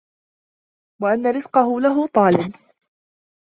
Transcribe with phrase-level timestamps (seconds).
[1.03, 2.53] وَأَنَّ رِزْقَهُ لَهُ طَالِبٌ